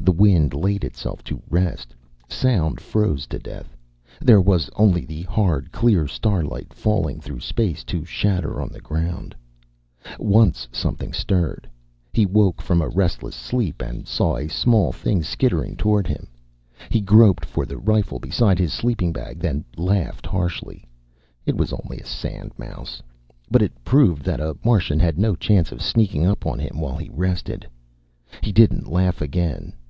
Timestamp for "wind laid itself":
0.12-1.24